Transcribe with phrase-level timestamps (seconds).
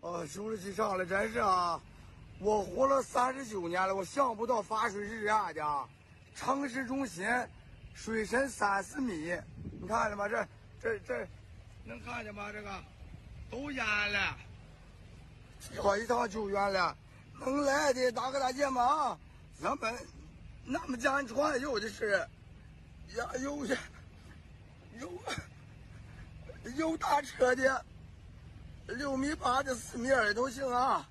[0.00, 1.78] 哦，兄弟，上了，真是啊！
[2.38, 5.88] 我活了三十九年了，我想不到发水是这样的。
[6.34, 7.26] 城市中心，
[7.92, 9.36] 水深三四米，
[9.78, 10.26] 你看见吗？
[10.26, 10.48] 这、
[10.80, 11.28] 这、这，
[11.84, 12.50] 能看见吗？
[12.50, 12.82] 这个
[13.50, 14.36] 都淹了，
[15.76, 16.96] 跑一趟救援了，
[17.38, 19.18] 能来的大哥大姐们啊，
[19.60, 19.94] 咱们
[20.64, 22.26] 那么简传，有的是，
[23.16, 23.66] 呀，有，
[24.98, 25.12] 有，
[26.74, 27.84] 有大车的。
[28.96, 31.08] 六米八的、四米二的都行啊！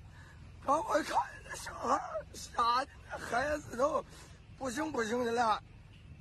[0.64, 1.16] 刚我看
[1.48, 2.00] 那小孩
[2.34, 4.04] 吓的孩子都
[4.58, 5.62] 不行不行的了。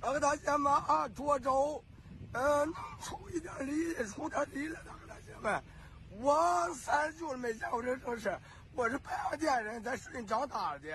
[0.02, 1.84] 那个大姐们啊，涿州，
[2.32, 4.80] 呃，能出一点力，出点力了。
[4.86, 5.62] 大哥大姐们，
[6.22, 8.34] 我三十九了没见过这种事。
[8.74, 10.88] 我是白洋淀人，在水里长大的。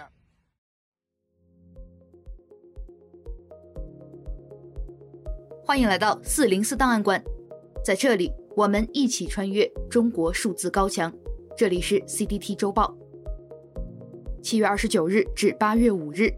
[5.67, 7.23] 欢迎来到四零四档案馆，
[7.85, 8.33] 在这里。
[8.57, 11.13] 我们一起穿越中国数字高墙。
[11.57, 12.97] 这里是 CDT 周报。
[14.43, 16.33] 七月二十九日至八月五日，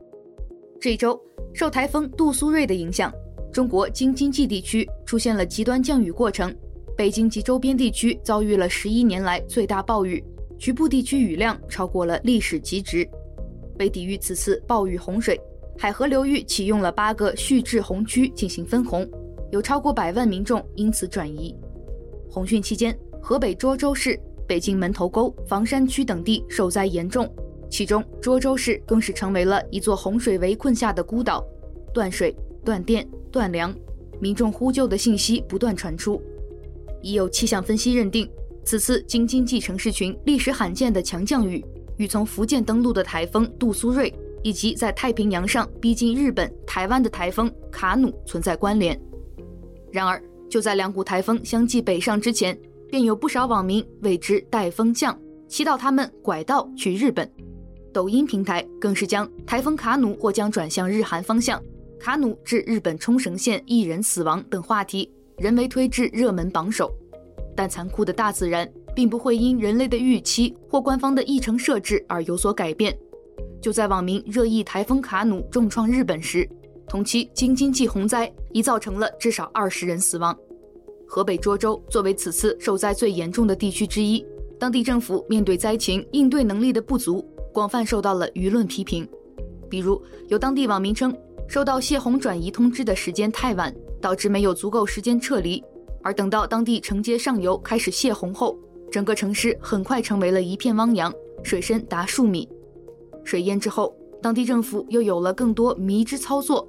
[0.81, 1.21] 这一周
[1.53, 3.13] 受台风杜苏芮的影响，
[3.53, 6.55] 中国京津冀地区出现了极端降雨过程，
[6.97, 10.25] 北京及周边地区遭遇了十一年来最大暴雨，
[10.59, 13.07] 局部地区雨量超过了历史极值。
[13.79, 15.39] 为抵御此次暴雨洪水，
[15.77, 19.07] 海河流域启用了八个蓄滞洪区进行分洪，
[19.53, 21.55] 有超过百万民众因此转移。
[22.37, 27.27] 洪汛期间，河北涿州市、北京门头沟、房山区等地受灾严重，
[27.71, 31.43] 其中涿州市更是成为了一座洪水围困下的孤岛，
[31.95, 33.75] 断水、断电、断粮，
[34.21, 36.21] 民众呼救的信息不断传出。
[37.01, 38.31] 已有气象分析认定，
[38.67, 41.65] 此次京津冀城市群历史罕见的强降雨，
[41.97, 49.01] 与从福建登陆的台风杜苏芮以及在太平洋上逼近日本、台湾的台风卡努存在关联。
[49.91, 52.59] 然而，就在两股台风相继北上之前，
[52.89, 57.31] 便有不少网民为之带风降，祈祷他们拐道去日本。
[57.93, 61.63] 抖音平台更是将台风卡努或将转向日韩方向，
[61.99, 66.95] 卡努致日本冲绳县一人死亡等话题，人为推至热门榜首。
[67.57, 72.95] 但残酷的大自然并不会因人类的预期或官方的议程设置而有所改变。
[73.63, 76.47] 就在网民热议台风卡努重创日本时，
[76.89, 80.37] 同期京津冀洪灾已造成了至少二十人死亡。
[81.07, 84.25] 河北涿州作为此次受灾最严重的地区之一，
[84.59, 89.09] 当地政府面对灾情应对能力的不足，广泛受到了舆论批评。
[89.69, 91.17] 比如，有当地网民称，
[91.49, 95.63] 收到泄洪转移通知的时间太晚，导致没有足够时间撤离；
[96.03, 98.59] 而等到当地承接上游开始泄洪后，
[98.91, 102.49] 整个城市很快成为了一片汪洋，水深达数米。
[103.25, 106.67] 水淹之后，当地政府又有了更多迷之操作。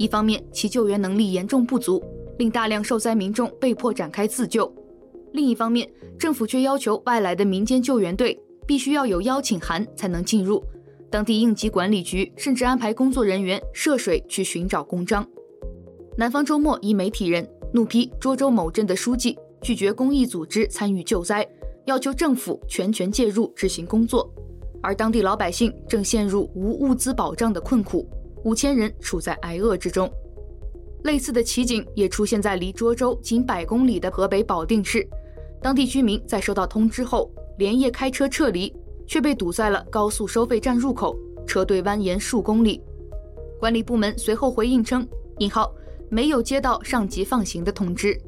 [0.00, 2.02] 一方面，其救援能力严重不足，
[2.38, 4.64] 令大量受灾民众被迫展开自救；
[5.34, 5.86] 另一方面，
[6.18, 10.64] 政府却要求外来的民间救援队必须要有邀请函才能进入。
[11.10, 15.22] 当地应急管理局甚至安排工作人员涉水去寻找公章。
[16.16, 21.46] 南方周末一媒体人怒批涿州某镇的书记拒绝公益组织参与救灾，
[21.84, 24.32] 要求政府全权介入执行工作，
[24.82, 28.08] 而当地老百姓正陷入无物资保障的困苦。
[28.44, 30.10] 五千人处在挨饿之中，
[31.04, 35.06] 类似的奇景也出现在离涿州仅百公里的河北保定市。
[35.62, 38.74] 当地居民在收到通知后，连夜开车撤离，
[39.06, 41.14] 却被堵在了高速收费站入口，
[41.46, 42.82] 车队蜿蜒数公里。
[43.58, 45.06] 管理部门随后回应称
[45.38, 45.70] ：“引号
[46.08, 48.18] 没有接到上级放行的通知。”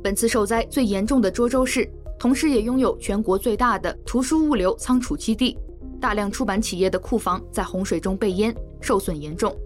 [0.00, 1.90] 本次受灾最严重的涿州市，
[2.20, 5.58] 同时也拥有全国最大的图书物流仓储基地。
[6.00, 9.56] 大量出版企业的库房在洪水中被淹，受损严重。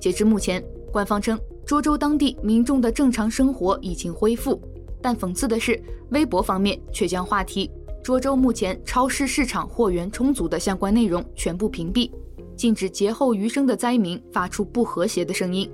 [0.00, 0.60] 截至目前，
[0.92, 4.60] 官方称涿州当地民众的正常生活已经恢复，
[5.00, 7.70] 但讽刺的是，微博方面却将话题
[8.02, 12.10] “涿州目前超市市场货源充足”的相关内容全部屏蔽，
[12.56, 15.70] 禁止劫后余生的灾民发出不和谐的声音。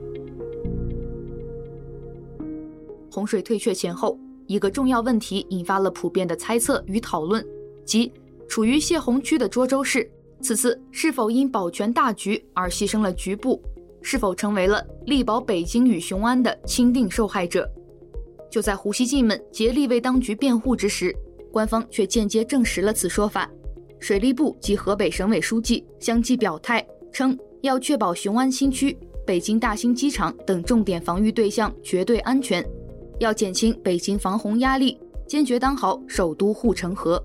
[3.11, 7.43] 洪水退却前后，一个重要问题引发了普遍的猜测与讨论，
[7.87, 8.13] 即。
[8.49, 10.07] 处于泄洪区的涿州市，
[10.43, 13.63] 此次是否因保全大局而牺牲了局部？
[14.03, 17.71] 是否成为了力保北京与雄安的钦定受害者？
[18.51, 21.15] 就在胡锡进们竭力为当局辩护之时，
[21.53, 23.49] 官方却间接证实了此说法。
[24.01, 32.69] 水利部及河北省委书记相继表态称，要确保雄安新区、北京大兴机场等重点防御对象绝对安全，
[33.21, 34.99] 要减轻北京防洪压力，
[35.29, 37.25] 坚决当好首都护城河。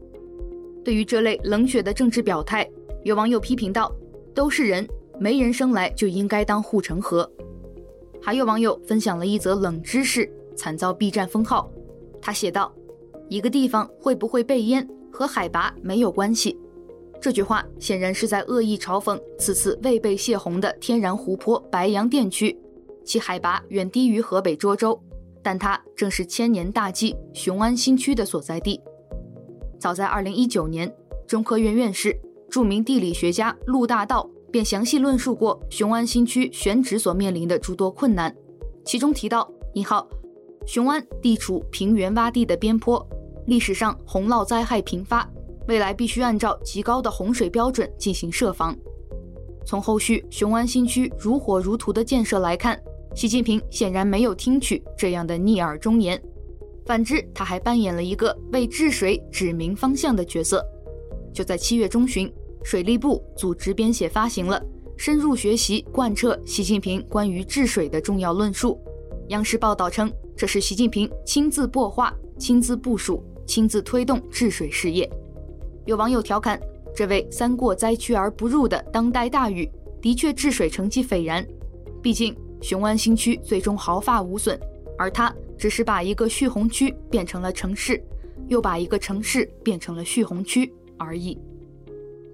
[0.85, 2.69] 对于这类冷血的政治表态，
[3.03, 3.91] 有网友批评道
[4.33, 4.87] ：“都是人，
[5.19, 7.29] 没人生来就应该当护城河。”
[8.21, 11.71] 还有网友分享了一则冷知识，惨遭 B 站封号。
[12.21, 12.73] 他写道
[13.29, 16.57] ：“一个地方会不会被淹，和海拔没有关系。
[17.21, 22.57] 这句话显然是在恶意嘲讽此次未被泄洪的天然湖泊白洋淀区，
[23.05, 24.99] 其海拔远低于河北涿州，
[25.41, 28.79] 但它正是千年大计雄安新区的所在地。
[29.79, 30.93] 早在2019年，
[31.25, 38.33] 中科院院士、著名地理学家陆大道便详细论述过雄安新区选址所面临的诸多困难，
[38.85, 40.07] 其中提到：一号，
[40.65, 43.05] 雄安地处平原洼地的边坡，
[43.45, 45.29] 历史上洪涝灾害频发。
[45.67, 48.73] 未来必须按照极高的洪水标准进行设防。
[49.65, 52.81] 从后续雄安新区如火如荼的建设来看，
[53.13, 56.21] 习近平显然没有听取这样的逆耳忠言。
[56.85, 60.65] 反之，他还扮演了一个为治水指明方向的角色。
[61.37, 64.59] 就在七月中旬，水利部组织编写发行了
[64.97, 68.71] 《深入学习贯彻习近平关于治水的重要论述》。
[69.27, 75.07] 央视报道称，这是习近平亲自擘画、亲自部署、亲自推动治水事业。
[75.85, 76.59] 有网友调侃
[76.95, 79.69] ：“这位三过灾区而不入的当代大禹，
[80.01, 81.45] 的确治水成绩斐然。
[82.01, 84.59] 毕竟雄安新区最终毫发无损，
[84.97, 88.03] 而他只是把一个蓄洪区变成了城市，
[88.47, 91.37] 又把一个城市变成了蓄洪区而已。”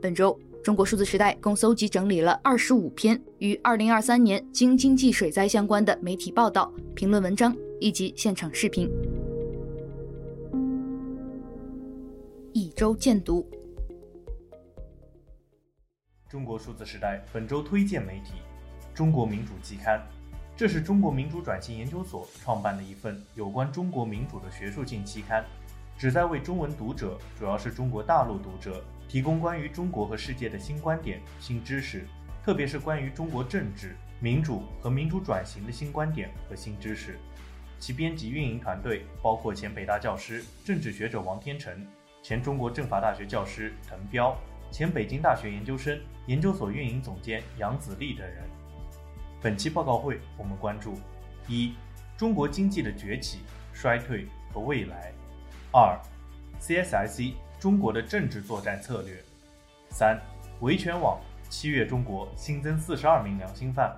[0.01, 8.89] 本周，中国数字时代共搜集整理了二十五篇与二零二三年京津冀水灾相关的媒体报道、评论文章以及现场视频。
[12.51, 13.49] 一周见读。
[16.29, 18.33] 中国数字时代本周推荐媒体
[18.97, 19.99] 《中国民主季刊》，
[20.55, 25.45] 这是中国民主转型研究所创办的一份有关中国民主的学术性期刊，
[25.97, 32.05] 旨在为中文读者，主要是中国大陆读者，提供关于中国和世界的新观点、新知识，
[32.43, 37.17] 特别是关于中国政治、民主和民主转型的新观点和新知识。
[37.79, 41.85] 其编辑运营团队包括前北大教师、政治学者王天成。
[42.21, 44.35] 前中国政法大学教师滕彪，
[44.71, 48.43] 前北京大学研究生、研究所运营总监杨子立等人。
[49.41, 50.97] 本期报告会，我们关注：
[51.47, 51.73] 一、
[52.15, 53.39] 中国经济的崛起、
[53.73, 55.11] 衰退和未来；
[55.75, 55.99] 二、
[56.61, 59.15] CSIC 中国的政治作战策略；
[59.89, 60.21] 三、
[60.61, 63.91] 维权网七月中国新增四十二名良心犯。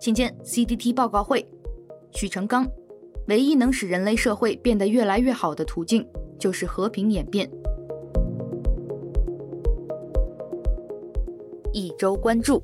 [0.00, 1.46] 请见 CDT 报告会，
[2.12, 2.66] 许成刚。
[3.28, 6.06] 唯一能使人类社会变得越来越好的途径，
[6.38, 7.50] 就是和平演变。
[11.74, 12.62] 一周关注。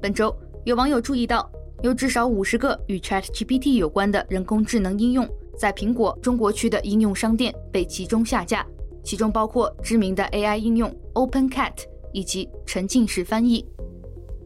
[0.00, 1.50] 本周有网友注意到，
[1.82, 8.66] 有至少五十个与 ChatGPT 有关的人工智能应用，在苹果中国区的应用商店被集中下架，
[9.04, 11.74] 其中包括知名的 AI 应用 OpenCat
[12.12, 13.64] 以及沉浸式翻译。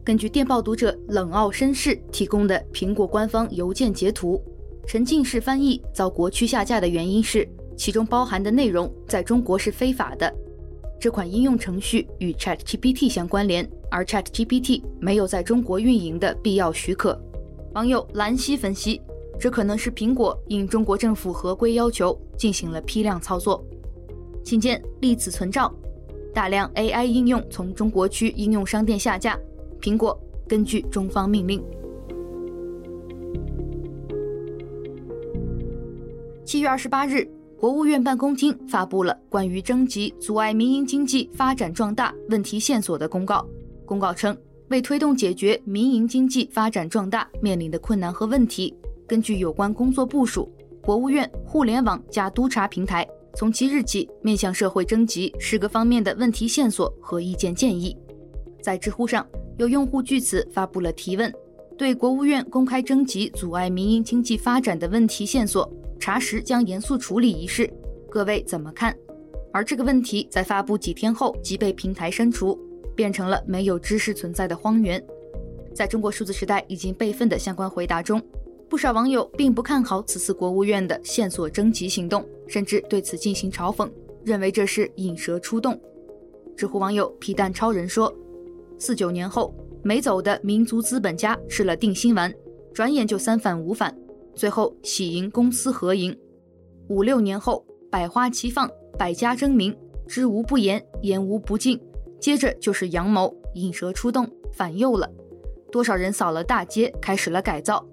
[0.03, 4.39] 根据电报读者冷傲绅士提供的苹果官方邮件截图，
[4.85, 10.31] 沉浸式翻译遭国区下架的原因是其中包含的内容在中国是非法的。
[10.99, 17.15] 这款应用程序与 ChatGPT 相关联，而 ChatGPT 没有在中国运营的必要许可。
[17.75, 18.99] 网友兰溪分析，
[19.39, 23.63] 这可能是苹果应中国政府合规要求进行了批量操作。
[24.43, 25.71] 请见历此存照，
[26.33, 29.39] 大量 AI 应用从中国区应用商店下架。
[29.79, 31.63] 苹果根据中方命令，
[36.43, 37.29] 七月二十八日，
[37.59, 43.47] 国务院办公厅发布了关于征集阻碍民营经济发展壮大问题线索的公告。
[43.93, 44.35] 公告称，
[44.69, 48.75] 为推动解决民营经济发展壮大面临的困难和问题，
[49.07, 57.95] 根据有关工作部署，国务院互联网加督查平台从即日起面向社会征集十个方面的问题线索和意见建议。
[58.63, 59.23] 在知乎上，
[59.59, 61.31] 有用户据此发布了提问：
[61.77, 67.71] 对国务院公开征集阻碍民营经济发展的问题线索，查实将严肃处理一事，
[68.09, 68.97] 各位怎么看？
[69.51, 72.59] 而这个问题在发布几天后即被平台删除，
[72.95, 75.03] 变成了没有知识存在的荒原。
[75.73, 78.21] 在中国数字时代已经备份的相关回答中，
[78.69, 83.89] 不少网友并不看好此次国务院的线索征集行动，甚至对此进行嘲讽，
[84.23, 85.79] 认为这是引蛇出洞。
[86.55, 88.13] 知乎网友皮蛋超人说。
[88.79, 92.33] 四九年后，没走的民族资本家吃了定心丸，
[92.73, 93.95] 转眼就三反五反，
[94.35, 96.15] 最后喜迎公私合营。
[96.89, 99.73] 五六年后，百花齐放，百家争鸣，
[100.07, 101.79] 知无不言，言无不尽，
[102.23, 105.11] 接着就是阳谋，引蛇出洞，反右了。
[105.69, 107.85] 多少人扫了大街，开始了改造。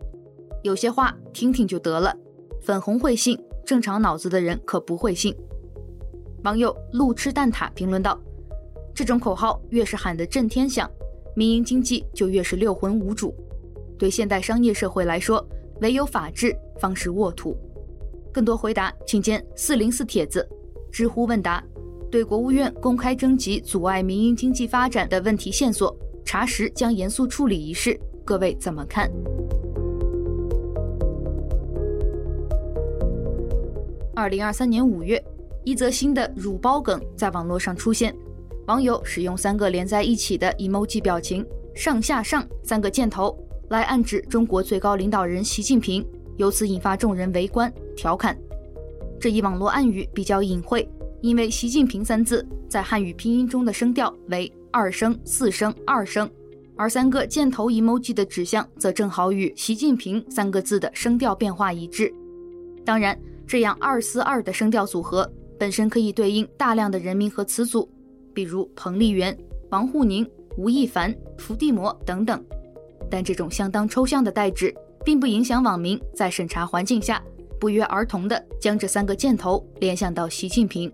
[0.63, 2.17] 有些话听听就得了，
[2.63, 5.35] 粉红会信，正常脑子的人可不会信。
[6.45, 8.17] 网友路痴蛋挞评论道。
[8.95, 10.89] 这种口号越是喊得震天响，
[11.35, 13.35] 民营经济就越是六魂无主。
[13.99, 15.45] 对现代商业社会来说，
[15.81, 17.59] 唯有法治方是沃土。
[18.33, 20.49] 更多回答，请见四零四帖子、
[20.93, 21.61] 知乎问答。
[22.11, 29.09] 对国务院公开征集阻碍民营经济发展的问题线索，查实将严肃处理一事，各位怎么看？
[34.13, 35.23] 二零二三年五月，
[35.63, 38.13] 一则新的乳包梗在网络上出现，
[38.67, 43.39] 网友使用三个连在一起的 emoji 表情，上下上三个箭头
[43.69, 46.05] 来暗指中国最高领导人习近平，
[46.39, 48.37] 由此引发众人围观调侃。
[49.21, 50.89] 这一网络暗语比较隐晦。
[51.23, 56.29] 因为“习近平”三字在汉语拼音中的声调为二声、四声、二声，
[56.77, 62.13] 而三个箭头 emoji 的指向则正好与“习近平”三个字的声调变化一致。
[62.85, 67.87] 当然，这样二四二的声调组合本身可以对应大量的人名和词组，
[68.33, 69.37] 比如彭丽媛、
[69.69, 72.43] 王沪宁、吴亦凡、伏地魔等等。
[73.11, 74.75] 但这种相当抽象的代指，
[75.05, 77.23] 并不影响网民在审查环境下
[77.59, 80.91] 不约而同地将这三个箭头联想到习近平。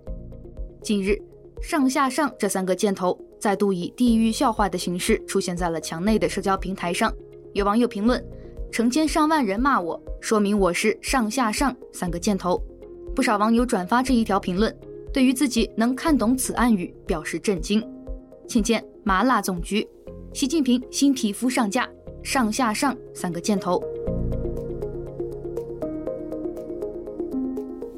[0.86, 1.20] 近日，
[1.60, 7.12] 上下上这三个箭头再度以地狱笑话的形式出现在了墙内的社交平台上。
[7.54, 8.24] 有网友评论
[8.70, 12.62] ：“成千上万人骂我，说明我是上下上三个箭头。”
[13.16, 14.72] 不少网友转发这一条评论，
[15.12, 17.84] 对于自己能看懂此暗语表示震惊。
[18.46, 19.84] 请见麻辣总局，
[20.32, 21.90] 习近平新皮肤上架，
[22.22, 23.82] 上下上三个箭头。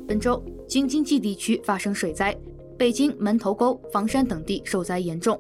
[0.07, 2.35] 本周，京津冀地区发生水灾。
[2.79, 5.39] 北京门头沟、房山等地受灾严重。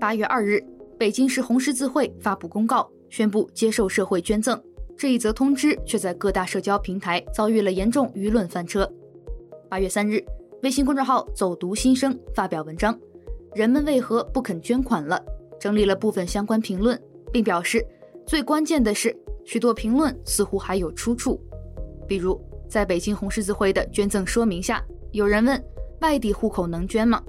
[0.00, 0.60] 八月二日，
[0.98, 4.60] 北京市红十字会发布公告，宣布接受社会捐赠。
[4.96, 8.90] 这一则通知却在各大社交平台遭遇了严重舆论翻车。
[9.68, 10.20] 八月三日，
[10.64, 12.98] 微信公众号“走读新生”发表文章
[13.54, 15.24] ：“人们为何不肯捐款了？”
[15.60, 17.00] 整理了部分相关评论，
[17.32, 17.86] 并表示，
[18.26, 21.40] 最关键的是，许多评论似乎还有出处。
[22.08, 22.36] 比如，
[22.68, 25.64] 在北京红十字会的捐赠说明下，有人问。
[26.00, 27.22] 外地户口能捐吗？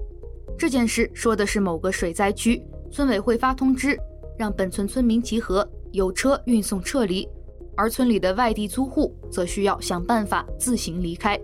[0.58, 3.98] 这件事说的是某个水灾区村委会发通知，
[4.38, 7.28] 让本村村民集合，有车运送撤离，
[7.76, 11.40] 而村里的外地租户则需要想办法自行离开。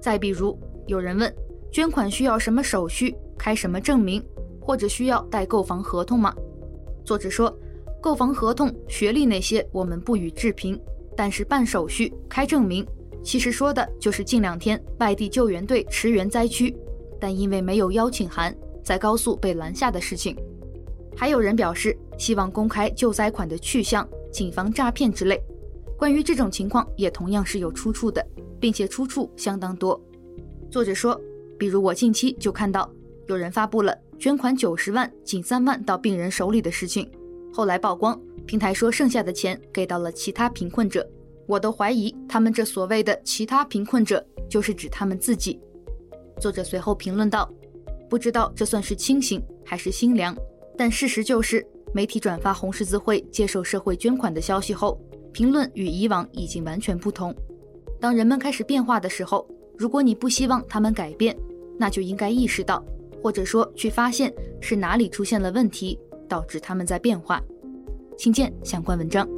[0.00, 1.34] 再比如，有人问，
[1.72, 4.22] 捐款需要什么手续，开什么证明，
[4.60, 6.34] 或者需要带购房合同吗？
[7.04, 7.54] 作者说，
[8.02, 10.78] 购房合同、学历那些我们不予置评，
[11.16, 12.86] 但是办手续、开证明。
[13.24, 16.76] 其实说的就是近两天外地救援队驰援灾区，
[17.18, 18.54] 但因为没有邀请函，
[18.84, 20.36] 在高速被拦下的事情。
[21.16, 25.42] 还有人表示希望公开救灾款的去向，谨防诈骗之类。
[25.96, 28.24] 关于这种情况，也同样是有出处的，
[28.60, 29.98] 并且出处相当多。
[30.70, 31.18] 作者说，
[31.58, 32.92] 比如我近期就看到
[33.26, 37.10] 有人发布了捐款九十万，仅三万到病人手里的事情，
[37.52, 41.08] 后来曝光，平台说剩下的钱给到了其他贫困者。
[41.46, 45.60] 我都怀疑他们这所谓的其他贫困者，就是指他们自己。
[46.40, 47.50] 作者随后评论道
[48.08, 50.36] ：“不知道这算是清醒还是心凉，
[50.76, 55.00] 但事实就是，媒体转发红十字会接受社会捐款的消息后，
[55.32, 57.34] 评论与以往已经完全不同。
[58.00, 59.48] 当人们开始变化的时候，
[59.78, 61.36] 如果你不希望他们改变，
[61.78, 62.84] 那就应该意识到，
[63.22, 65.98] 或者说去发现是哪里出现了问题，
[66.28, 67.40] 导致他们在变化。”
[68.18, 69.28] 请见相关文章。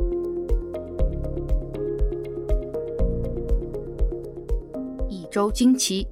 [5.36, 6.08] 周惊奇。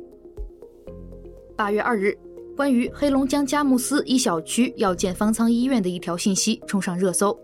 [1.57, 2.15] 八月二日，
[2.55, 7.35] 关于黑龙江佳木斯一小区要建方舱医院的一条信息冲上热搜。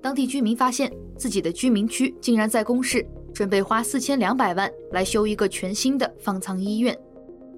[0.00, 6.98] 当地居民发现自己的居民区竟然在公示准备花四千两百万来修一个全新的方舱医院。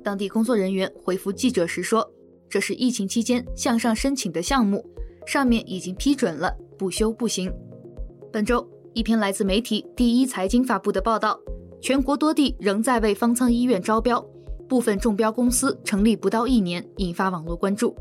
[0.03, 2.05] 当地工作人员回复记者时说
[2.51, 4.85] ：“这是疫情期间向上申请的项目，
[5.29, 7.49] 上面已经批准了，不修不行。”
[8.33, 8.69] 本周，
[9.01, 11.41] 一篇来自媒体第一财经发布的报道。
[11.81, 14.23] 全国多地仍在为方舱医院招标，
[14.69, 17.97] 部分中标公司成立不到一年，引发网络关注。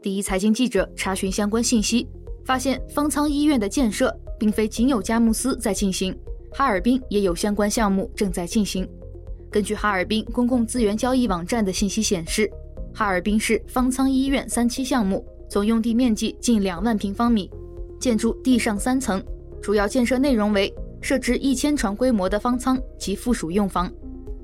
[0.00, 2.06] 第一财经记者查询相关信息，
[2.44, 6.16] 发现方舱医院的建设并非仅有佳木斯在进行，
[6.52, 8.88] 哈尔滨也有相关项目正在进行。
[9.50, 12.48] 根据哈尔滨公共资源交易网站的信息显示，
[12.94, 17.50] 哈尔滨市方舱医院三期项目总用地面积近两万平方米，
[17.98, 19.20] 建筑地上三层，
[19.62, 20.72] 主要建设内容为。
[21.02, 23.90] 设置一千床规模的方舱及附属用房，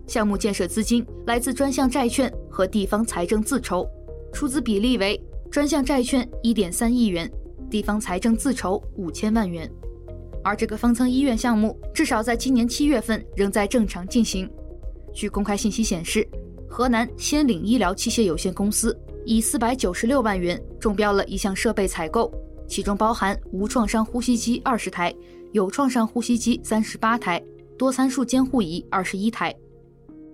[0.06, 3.86] 项目建设资金来自专项债券和地方财政自筹，
[4.32, 7.30] 出资比例为专项债券一点三亿元，
[7.68, 9.70] 地方财政自筹五千万元。
[10.42, 14.50] 而这个方舱医院项目至少在今年七月份仍在正常进行。
[15.12, 16.26] 据公开信息显示，
[16.66, 22.32] 河南先领医疗器械有限公司以四百九十六万元中标了一项设备采购，
[22.68, 25.14] 其中包含无创伤呼吸机二十台。
[25.52, 27.42] 有创伤呼吸机三十八台，
[27.78, 29.54] 多参数监护仪二十一台，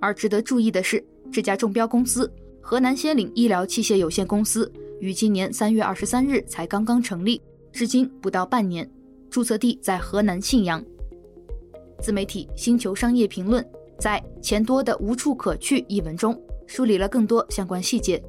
[0.01, 2.29] 而值得注意的是，这家中标公司
[2.61, 7.41] 河南先领医疗器械有限公司于今年三月二十三日才刚刚成立，
[7.73, 8.91] 至今不到半年，
[9.31, 10.85] 注册地在河南信阳。
[12.01, 13.65] 自媒体星球商业评论
[14.01, 16.37] 在《钱多的无处可去》一文中
[16.67, 18.21] 梳理了更多相关细节。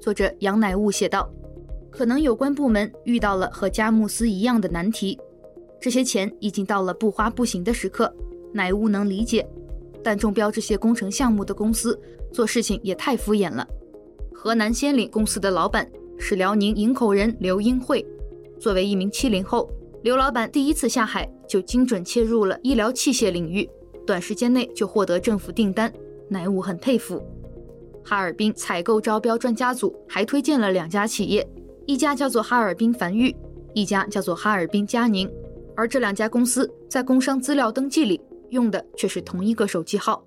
[0.00, 1.30] 作者杨乃悟写道
[1.92, 5.16] ：“可能有关部门遇到了和佳木斯一样的难题，
[5.78, 8.12] 这些钱已经到了不花不行的时刻，
[8.52, 9.46] 乃悟能理解。”
[10.02, 11.96] 但中标这些工程项目的公司
[12.32, 13.64] 做事情也太敷衍了。
[14.34, 18.04] 河南先领公司的老板是辽宁营口人刘英慧，
[18.58, 19.70] 作为一名七零后，
[20.02, 23.68] 刘老板第一次下海就精准切入了医疗器械领域，
[24.04, 25.92] 短时间内就获得政府订单，
[26.28, 27.22] 乃悟很佩服。
[28.02, 31.48] 哈尔滨采购招标专家组还推荐了两家企业，
[31.86, 33.34] 一家叫做哈尔滨繁育，
[33.74, 35.30] 一家叫做哈尔滨佳宁，
[35.76, 38.20] 而这两家公司在工商资料登记里。
[38.50, 40.22] 用的却是同一个手机号，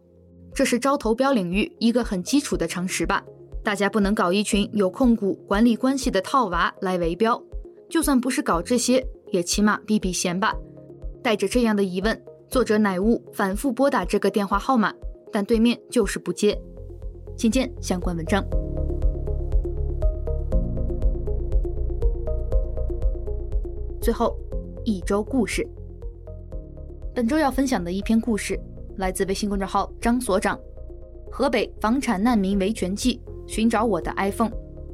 [0.52, 3.24] 这是招投标领域一个很基础的常识吧？
[3.64, 7.40] 大家不能搞一群有控股管理关系的套娃来围标，
[7.88, 10.56] 就算不是搞这些，也起码避避嫌吧。
[11.22, 12.20] 带着这样的疑问，
[12.50, 14.92] 作者乃悟反复拨打这个电话号码，
[15.32, 16.60] 但对面就是不接。
[17.38, 18.65] 请见相关文章。
[24.06, 24.38] 最后，
[24.84, 25.68] 一周故事。
[27.12, 28.56] 本周要分享的一篇故事，
[28.98, 30.60] 来自微信公众号张所长。
[31.32, 34.52] 河北房产难民维权记，寻找我的 iPhone，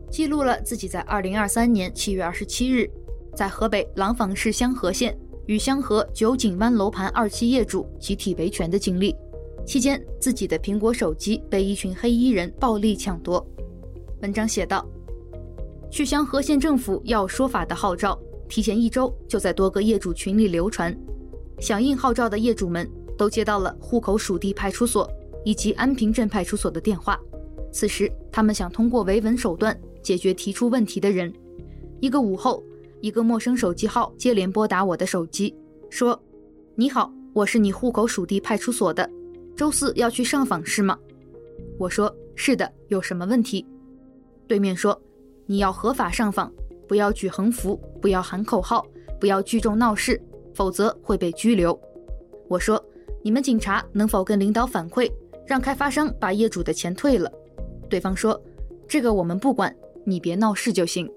[0.09, 2.89] 记录了自己在二零二三年七月二十七日，
[3.35, 5.13] 在河北廊坊市香河县
[5.45, 9.13] 与香河九景湾楼盘二期业主集体维权的经历。
[9.65, 13.45] 期间，自己的苹果手机被一群黑衣人暴力抢夺。
[14.21, 14.87] 文章写道：
[15.89, 18.17] 去香河县政府要说法的号召，
[18.51, 20.95] 提前一周就在多个业主群里流传。
[21.61, 22.85] 响应号召的业主们
[23.17, 25.09] 都接到了户口属地派出所
[25.45, 27.17] 以及安平镇派出所的电话。
[27.71, 31.31] 此时，他们想通过维稳手段解决提出问题的人。
[32.01, 32.61] 一个午后，
[32.99, 35.55] 一个陌生手机号接连拨打我的手机，
[35.89, 36.21] 说
[36.75, 39.09] ：“你好，我是你户口属地派出所的，
[39.55, 40.99] 周四要去上访是吗？”
[41.79, 43.65] 我说：“是的，有什么问题？”
[44.45, 45.01] 对面说
[45.47, 46.51] ：“你要合法上访，
[46.91, 48.85] 不要举横幅，不要喊口号，
[49.17, 50.21] 不要聚众闹事。”
[50.53, 51.79] 否则会被拘留。
[52.49, 52.83] 我说
[53.23, 55.09] ：“你们警察能否跟领导反馈，
[55.47, 57.31] 让开发商把业主的钱退了？”
[57.89, 58.39] 对方说
[58.89, 59.73] ：“这个我们不管，
[60.03, 61.09] 你别闹事就行。”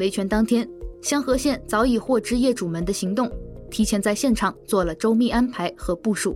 [0.00, 0.66] 维权当天，
[1.02, 3.30] 香河县早已获知业主们的行动，
[3.70, 6.34] 提前在现场做了周密安排和部署。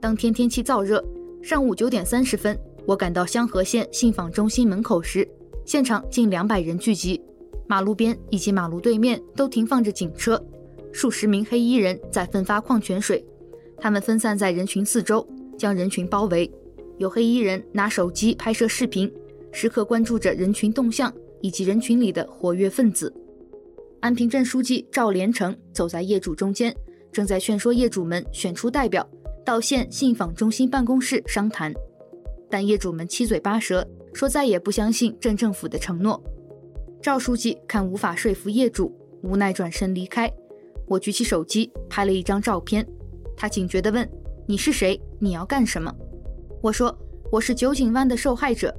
[0.00, 1.04] 当天天气燥热，
[1.42, 5.28] 上午九点三十分，我赶到香河县信访中心门口时，
[5.66, 7.20] 现场近两百人聚集，
[7.66, 10.40] 马路边以及马路对面都停放着警车。
[10.92, 13.22] 数十名黑衣人在分发矿泉水，
[13.78, 15.26] 他们分散在人群四周，
[15.58, 16.48] 将人群包围。
[16.98, 19.12] 有黑衣人拿手机拍摄视频，
[19.50, 23.12] 时刻关注着人群动向以及人群里的活跃分子。
[23.98, 26.72] 安平镇书记赵连成走在业主中间，
[27.10, 29.04] 正在劝说业主们选出代表
[29.44, 31.74] 到县信访中心办公室商谈，
[32.48, 33.84] 但业主们七嘴八舌，
[34.16, 36.18] 说再也不相信镇政府的承诺。
[37.02, 38.90] 赵书记看无法说服业主，
[39.22, 40.32] 无奈转身离开。
[40.86, 42.86] 我举起手机拍了一张照片，
[43.36, 44.08] 他警觉地问
[44.48, 44.98] ：“你是谁？
[45.18, 45.94] 你要干什么？”
[46.62, 46.96] 我说
[47.30, 48.74] ：“我是九井湾的受害者。”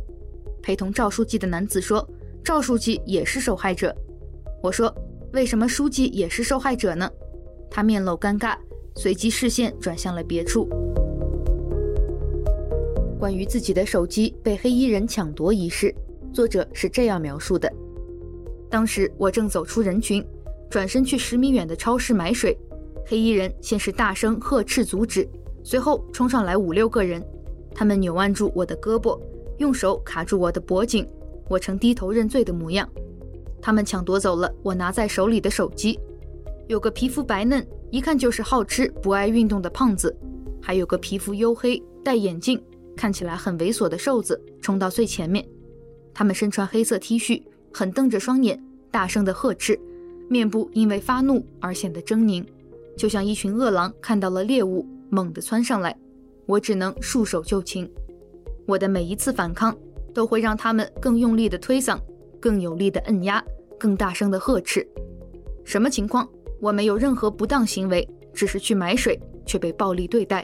[0.60, 2.04] 陪同赵书记的男子说
[2.44, 3.96] ：“赵书记也是受害者。”
[4.64, 4.92] 我说
[5.34, 7.08] ：“为什么书记也是受害者呢？”
[7.70, 8.58] 他面露尴尬，
[8.96, 10.68] 随即视线转向了别处。
[13.18, 15.94] 关于自己的手机被黑衣人抢夺一事，
[16.32, 17.72] 作者是这样描述的
[18.70, 20.24] ：“当时我正走出人群。”
[20.70, 22.54] 转身去十米远的超市买水，
[23.06, 25.26] 黑衣人先是大声呵斥阻止，
[25.64, 27.26] 随后冲上来五六个人，
[27.74, 29.18] 他们扭按住我的胳膊，
[29.60, 31.08] 用手卡住我的脖颈，
[31.48, 32.88] 我呈低头认罪的模样。
[33.62, 35.98] 他们抢夺走了我拿在手里的手机，
[36.68, 40.14] 有个皮肤白嫩，一看就是好吃不爱运动的胖子，
[40.62, 42.62] 还有个皮肤黝黑、戴眼镜，
[42.98, 45.48] 看起来很猥琐的瘦子冲到最前面。
[46.14, 49.80] 他们身穿黑色 T 恤，狠瞪着双眼，大声地呵斥。
[50.28, 52.44] 面部因为发怒而显得狰狞，
[52.98, 55.96] 就像一群饿狼看到了猎物，猛地窜上来。
[56.48, 57.90] 我只能束手就擒。
[58.66, 59.78] 我的每一次反抗，
[60.14, 61.98] 都会让他们更用力的推搡，
[62.42, 63.42] 更有力的摁压，
[63.78, 64.86] 更大声的呵斥。
[65.64, 66.28] 什么情况？
[66.60, 70.44] 我没有任何不当行为，只是去买水，却被暴力对待。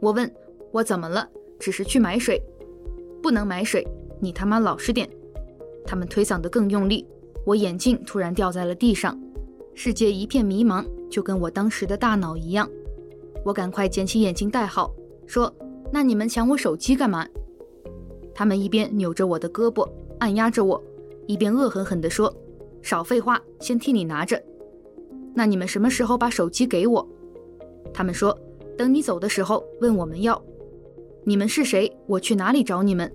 [0.00, 0.28] 我问：
[0.72, 1.28] 我怎么了？
[1.58, 2.40] 只是去买水，
[3.22, 3.86] 不能买水。
[4.20, 5.08] 你他妈老实点！
[5.84, 7.06] 他们推搡得更用力。
[7.44, 9.16] 我眼镜突然掉在了地上，
[9.74, 12.68] 世界一片迷茫，就跟我当时的大脑一样。
[13.44, 14.92] 我赶快捡起眼镜戴好，
[15.26, 15.54] 说
[15.92, 17.24] ：“那你们抢我手机干嘛？
[18.34, 19.88] 他们一边扭着我的胳膊，
[20.18, 20.82] 按压着我，
[21.26, 22.34] 一边恶狠狠地说
[22.82, 24.42] ：“少废话，先替你拿着。”
[25.32, 27.06] 那你们什么时候把手机给我？
[27.94, 28.36] 他们说
[28.76, 30.42] ：“等你走的时候问我们要。”
[31.28, 31.92] 你们是谁？
[32.06, 33.12] 我去哪里找你们？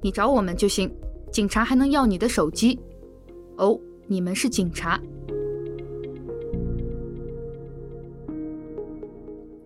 [0.00, 0.88] 你找我们就行。
[1.32, 2.78] 警察还能要你的手机？
[3.56, 3.76] 哦，
[4.06, 5.02] 你们是警察。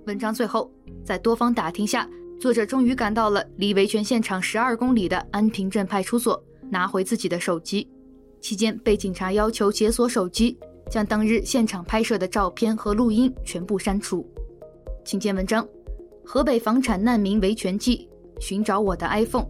[0.07, 0.73] 文章最后，
[1.05, 2.09] 在多方打听下，
[2.41, 7.87] 作者终于赶到了离维权现场十二公里的安平镇派出所，拿回自己的手机。
[8.41, 10.57] 期间被警察要求解锁手机。
[10.89, 14.25] 将当日现场拍摄的照片和录音全部删除。
[15.05, 15.67] 请见文章：
[16.29, 18.09] 河北房产难民维权记，
[18.41, 19.47] 寻找我的 iPhone。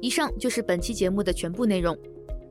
[0.00, 1.96] 以上就是本期节目的全部内容。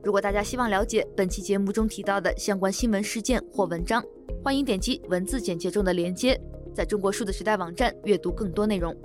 [0.02, 4.02] 如果大家希望了解本期节目中提到的相关新闻事件或文章，
[4.42, 6.40] 欢迎点击文字简介中的链接，
[6.74, 8.96] 在中国数字时代网站阅读更多内容。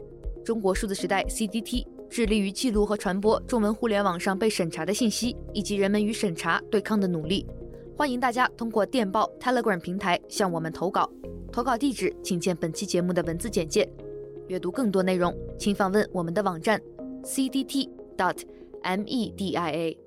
[0.45, 1.85] 中国数字时代 CDT。
[2.09, 7.43] 致力于记录和传播中文互联网上被审查的信息，以及人们与审查对抗的努力。
[7.95, 11.09] 欢迎大家通过电报 Telegram 平台向我们投稿，
[11.51, 13.87] 投稿地址请见本期节目的文字简介。
[14.47, 16.81] 阅读更多内容，请访问我们的网站
[17.23, 19.97] cdt.dot.media。